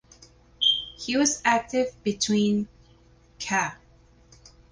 [0.97, 2.67] He was active between
[3.37, 3.75] ca.